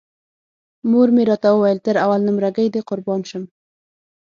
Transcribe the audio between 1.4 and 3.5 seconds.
ویل تر اول نمره ګۍ دې قربان شم.